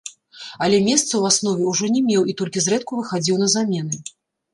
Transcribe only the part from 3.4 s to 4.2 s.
на замены.